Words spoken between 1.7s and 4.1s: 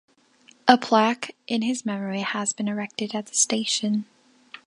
memory has been erected at the station.